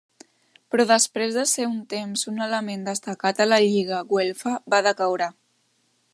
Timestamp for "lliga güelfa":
3.67-4.59